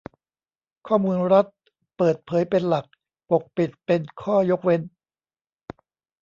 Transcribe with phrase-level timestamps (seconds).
[0.87, 1.45] ข้อมูลรัฐ:
[1.97, 2.85] เปิดเผยเป็นหลัก
[3.29, 4.81] ปกปิดเป็นข้อยกเว้น